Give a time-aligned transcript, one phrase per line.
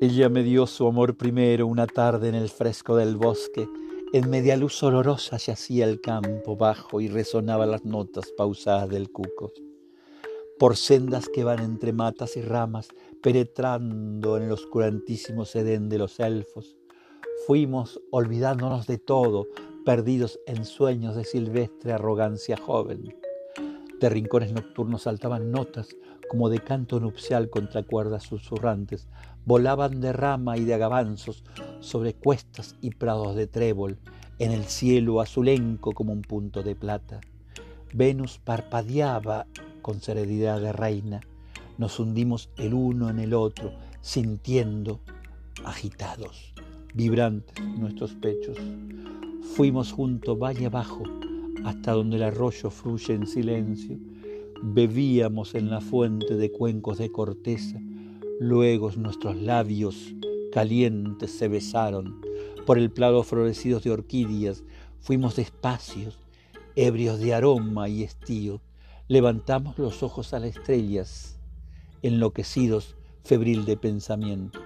[0.00, 3.68] Ella me dio su amor primero una tarde en el fresco del bosque.
[4.12, 9.52] En media luz olorosa yacía el campo bajo y resonaba las notas pausadas del cuco.
[10.56, 12.90] Por sendas que van entre matas y ramas,
[13.20, 16.76] penetrando en el oscurantísimo sedén de los elfos,
[17.48, 19.48] fuimos olvidándonos de todo,
[19.84, 23.16] perdidos en sueños de silvestre arrogancia joven.
[24.00, 25.88] De rincones nocturnos saltaban notas
[26.28, 29.08] como de canto nupcial contra cuerdas susurrantes,
[29.44, 31.42] volaban de rama y de agavanzos
[31.80, 33.98] sobre cuestas y prados de trébol,
[34.38, 37.20] en el cielo azulenco como un punto de plata.
[37.92, 39.46] Venus parpadeaba
[39.82, 41.20] con serenidad de reina.
[41.76, 45.00] Nos hundimos el uno en el otro, sintiendo
[45.64, 46.52] agitados,
[46.94, 48.58] vibrantes nuestros pechos.
[49.54, 51.02] Fuimos juntos valle abajo,
[51.64, 53.98] hasta donde el arroyo fluye en silencio.
[54.62, 57.80] Bebíamos en la fuente de cuencos de corteza.
[58.40, 60.14] Luego nuestros labios
[60.52, 62.20] calientes se besaron.
[62.66, 64.64] Por el prado florecidos de orquídeas
[65.00, 66.18] fuimos despacios,
[66.76, 68.60] ebrios de aroma y estío.
[69.08, 71.38] Levantamos los ojos a las estrellas,
[72.02, 74.60] enloquecidos, febril de pensamiento.